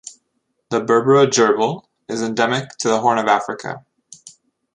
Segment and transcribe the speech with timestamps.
[0.71, 3.85] The Berbera gerbil is endemic to the Horn of Africa.